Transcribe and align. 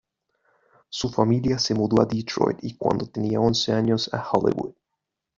Su 0.89 1.09
familia 1.11 1.59
se 1.59 1.75
mudó 1.75 2.01
a 2.01 2.07
Detroit 2.07 2.57
y, 2.63 2.75
cuando 2.75 3.05
tenía 3.05 3.39
once 3.39 3.71
años, 3.71 4.11
a 4.11 4.27
Hollywood. 4.31 4.73